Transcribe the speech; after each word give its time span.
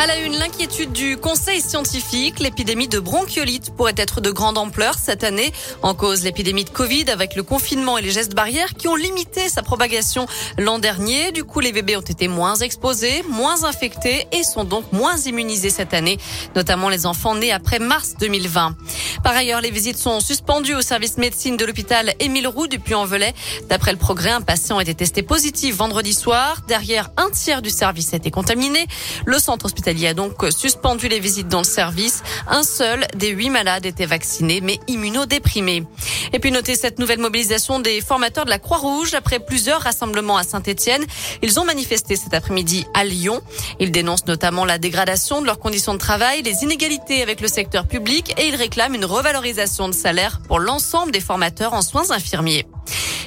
À 0.00 0.06
la 0.06 0.16
une, 0.18 0.38
l'inquiétude 0.38 0.92
du 0.92 1.16
conseil 1.16 1.60
scientifique, 1.60 2.38
l'épidémie 2.38 2.86
de 2.86 3.00
bronchiolite 3.00 3.74
pourrait 3.74 3.94
être 3.96 4.20
de 4.20 4.30
grande 4.30 4.56
ampleur 4.56 4.94
cette 4.94 5.24
année. 5.24 5.52
En 5.82 5.92
cause, 5.92 6.22
l'épidémie 6.22 6.62
de 6.62 6.70
Covid 6.70 7.10
avec 7.10 7.34
le 7.34 7.42
confinement 7.42 7.98
et 7.98 8.02
les 8.02 8.12
gestes 8.12 8.32
barrières 8.32 8.74
qui 8.74 8.86
ont 8.86 8.94
limité 8.94 9.48
sa 9.48 9.64
propagation 9.64 10.28
l'an 10.56 10.78
dernier. 10.78 11.32
Du 11.32 11.42
coup, 11.42 11.58
les 11.58 11.72
bébés 11.72 11.96
ont 11.96 12.00
été 12.00 12.28
moins 12.28 12.54
exposés, 12.54 13.24
moins 13.28 13.64
infectés 13.64 14.28
et 14.30 14.44
sont 14.44 14.62
donc 14.62 14.84
moins 14.92 15.16
immunisés 15.16 15.70
cette 15.70 15.92
année, 15.92 16.18
notamment 16.54 16.90
les 16.90 17.04
enfants 17.04 17.34
nés 17.34 17.50
après 17.50 17.80
mars 17.80 18.14
2020. 18.20 18.76
Par 19.24 19.34
ailleurs, 19.34 19.60
les 19.60 19.72
visites 19.72 19.98
sont 19.98 20.20
suspendues 20.20 20.76
au 20.76 20.80
service 20.80 21.18
médecine 21.18 21.56
de 21.56 21.64
l'hôpital 21.64 22.14
Émile 22.20 22.46
Roux 22.46 22.68
du 22.68 22.78
Puy-en-Velay. 22.78 23.34
D'après 23.68 23.90
le 23.90 23.98
progrès, 23.98 24.30
un 24.30 24.42
patient 24.42 24.78
a 24.78 24.82
été 24.82 24.94
testé 24.94 25.22
positif 25.22 25.74
vendredi 25.74 26.14
soir. 26.14 26.62
Derrière, 26.68 27.10
un 27.16 27.30
tiers 27.30 27.62
du 27.62 27.70
service 27.70 28.14
a 28.14 28.18
été 28.18 28.30
contaminé. 28.30 28.86
Le 29.26 29.40
centre 29.40 29.66
hospitalier 29.66 29.87
a 29.88 30.14
donc 30.14 30.34
suspendu 30.50 31.08
les 31.08 31.18
visites 31.18 31.48
dans 31.48 31.60
le 31.60 31.64
service. 31.64 32.22
Un 32.48 32.62
seul 32.62 33.06
des 33.14 33.28
huit 33.28 33.50
malades 33.50 33.86
était 33.86 34.06
vacciné 34.06 34.60
mais 34.60 34.78
immunodéprimé. 34.86 35.84
Et 36.32 36.38
puis 36.38 36.50
notez 36.50 36.76
cette 36.76 36.98
nouvelle 36.98 37.20
mobilisation 37.20 37.80
des 37.80 38.00
formateurs 38.00 38.44
de 38.44 38.50
la 38.50 38.58
Croix-Rouge 38.58 39.14
après 39.14 39.38
plusieurs 39.38 39.80
rassemblements 39.80 40.36
à 40.36 40.42
Saint-Etienne. 40.42 41.04
Ils 41.42 41.58
ont 41.58 41.64
manifesté 41.64 42.16
cet 42.16 42.34
après-midi 42.34 42.86
à 42.94 43.04
Lyon. 43.04 43.40
Ils 43.80 43.90
dénoncent 43.90 44.26
notamment 44.26 44.64
la 44.64 44.78
dégradation 44.78 45.40
de 45.40 45.46
leurs 45.46 45.58
conditions 45.58 45.94
de 45.94 45.98
travail, 45.98 46.42
les 46.42 46.62
inégalités 46.62 47.22
avec 47.22 47.40
le 47.40 47.48
secteur 47.48 47.86
public 47.86 48.34
et 48.38 48.48
ils 48.48 48.56
réclament 48.56 48.94
une 48.94 49.06
revalorisation 49.06 49.88
de 49.88 49.94
salaire 49.94 50.40
pour 50.46 50.58
l'ensemble 50.58 51.12
des 51.12 51.20
formateurs 51.20 51.72
en 51.72 51.82
soins 51.82 52.10
infirmiers. 52.10 52.66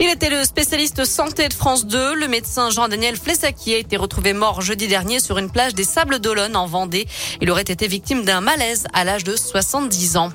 Il 0.00 0.10
était 0.10 0.28
le 0.28 0.44
spécialiste 0.44 1.04
santé 1.04 1.48
de 1.48 1.54
France 1.54 1.86
2. 1.86 2.14
Le 2.14 2.26
médecin 2.26 2.70
Jean-Daniel 2.70 3.16
Flessaki 3.16 3.74
a 3.74 3.78
été 3.78 3.96
retrouvé 3.96 4.32
mort 4.32 4.60
jeudi 4.60 4.88
dernier 4.88 5.20
sur 5.20 5.38
une 5.38 5.50
plage 5.50 5.74
des 5.74 5.84
Sables 5.84 6.18
d'Olonne 6.18 6.56
en 6.56 6.66
Vendée. 6.66 7.06
Il 7.40 7.50
aurait 7.50 7.62
été 7.62 7.86
victime 7.86 8.24
d'un 8.24 8.40
malaise 8.40 8.86
à 8.92 9.04
l'âge 9.04 9.22
de 9.22 9.36
70 9.36 10.16
ans. 10.16 10.30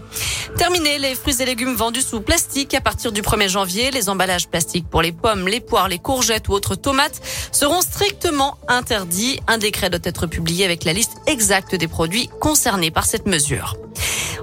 Terminé 0.57 0.97
les 0.97 1.13
fruits 1.13 1.41
et 1.41 1.45
légumes 1.45 1.75
vendus 1.75 2.01
sous 2.01 2.21
plastique 2.21 2.73
à 2.73 2.81
partir 2.81 3.11
du 3.11 3.21
1er 3.21 3.49
janvier. 3.49 3.91
Les 3.91 4.07
emballages 4.07 4.47
plastiques 4.47 4.87
pour 4.89 5.01
les 5.01 5.11
pommes, 5.11 5.47
les 5.47 5.59
poires, 5.59 5.89
les 5.89 5.99
courgettes 5.99 6.47
ou 6.47 6.53
autres 6.53 6.75
tomates 6.75 7.21
seront 7.51 7.81
strictement 7.81 8.57
interdits. 8.67 9.41
Un 9.47 9.57
décret 9.57 9.89
doit 9.89 9.99
être 10.03 10.25
publié 10.25 10.63
avec 10.63 10.85
la 10.85 10.93
liste 10.93 11.17
exacte 11.27 11.75
des 11.75 11.87
produits 11.87 12.29
concernés 12.39 12.91
par 12.91 13.05
cette 13.05 13.27
mesure. 13.27 13.75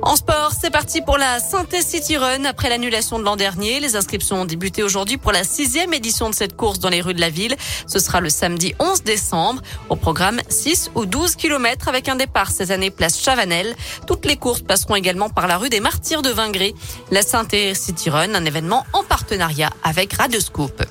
En 0.02 0.14
sport, 0.14 0.52
c'est 0.58 0.70
parti 0.70 1.00
pour 1.00 1.16
la 1.16 1.40
Synthé 1.40 1.80
City 1.82 2.16
Run. 2.16 2.44
Après 2.44 2.68
l'annulation 2.68 3.18
de 3.18 3.24
l'an 3.24 3.36
dernier, 3.36 3.80
les 3.80 3.96
inscriptions 3.96 4.42
ont 4.42 4.44
débuté 4.44 4.82
aujourd'hui 4.82 5.16
pour 5.16 5.32
la 5.32 5.42
sixième 5.42 5.94
édition 5.94 6.28
de 6.28 6.34
cette 6.34 6.54
course 6.56 6.78
dans 6.78 6.90
les 6.90 7.00
rues 7.00 7.14
de 7.14 7.20
la 7.20 7.30
ville. 7.30 7.56
Ce 7.86 7.98
sera 7.98 8.20
le 8.20 8.28
samedi 8.28 8.74
11 8.78 9.02
décembre. 9.02 9.62
Au 9.88 9.96
programme 9.96 10.40
6 10.48 10.90
ou 10.94 11.06
12 11.06 11.36
kilomètres 11.36 11.88
avec 11.88 12.08
un 12.08 12.16
départ 12.16 12.50
cette 12.50 12.70
année 12.70 12.90
place 12.90 13.20
Chavanel. 13.20 13.74
Toutes 14.06 14.26
les 14.26 14.36
courses 14.36 14.62
passeront 14.62 14.96
également 14.96 15.30
par 15.30 15.46
la 15.46 15.56
rue 15.56 15.70
des 15.70 15.80
Martyrs 15.80 16.22
de 16.22 16.30
Vingré. 16.30 16.74
La 17.10 17.22
Synthé 17.22 17.74
City 17.74 18.10
Run, 18.10 18.34
un 18.34 18.44
événement 18.44 18.84
en 18.92 19.02
partenariat 19.02 19.70
avec 19.82 20.12
Radio 20.12 20.40
Scoop. 20.40 20.82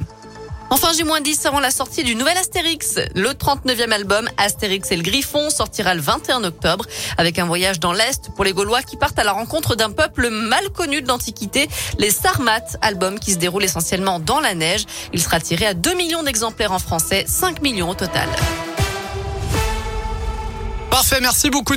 Enfin, 0.71 0.91
J-10 0.93 1.47
avant 1.47 1.59
la 1.59 1.69
sortie 1.69 2.03
du 2.03 2.15
nouvel 2.15 2.37
Astérix. 2.37 2.99
Le 3.13 3.29
39e 3.29 3.91
album 3.91 4.27
Astérix 4.37 4.91
et 4.91 4.97
le 4.97 5.03
Griffon 5.03 5.49
sortira 5.49 5.93
le 5.93 6.01
21 6.01 6.43
octobre 6.43 6.85
avec 7.17 7.37
un 7.37 7.45
voyage 7.45 7.79
dans 7.79 7.93
l'Est 7.93 8.31
pour 8.35 8.43
les 8.43 8.51
Gaulois 8.51 8.81
qui 8.81 8.97
partent 8.97 9.19
à 9.19 9.23
la 9.23 9.31
rencontre 9.31 9.75
d'un 9.75 9.91
peuple 9.91 10.29
mal 10.29 10.69
connu 10.71 11.01
de 11.01 11.07
l'Antiquité, 11.07 11.69
les 11.99 12.09
Sarmates, 12.09 12.77
album 12.81 13.19
qui 13.19 13.33
se 13.33 13.37
déroule 13.37 13.63
essentiellement 13.63 14.19
dans 14.19 14.39
la 14.39 14.55
neige. 14.55 14.85
Il 15.13 15.21
sera 15.21 15.39
tiré 15.39 15.67
à 15.67 15.73
2 15.75 15.93
millions 15.93 16.23
d'exemplaires 16.23 16.71
en 16.71 16.79
français, 16.79 17.25
5 17.27 17.61
millions 17.61 17.91
au 17.91 17.95
total. 17.95 18.27
Parfait, 20.89 21.19
merci 21.19 21.49
beaucoup. 21.49 21.73